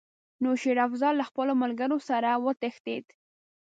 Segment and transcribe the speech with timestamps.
[0.43, 3.05] نو شېر افضل له خپلو ملګرو سره وتښتېد.